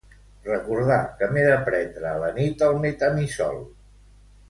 Recordar 0.45 0.97
que 1.19 1.27
m'he 1.35 1.43
de 1.51 1.59
prendre 1.69 2.09
a 2.15 2.25
la 2.25 2.33
nit 2.41 2.67
el 2.73 2.83
metamizol. 2.89 3.65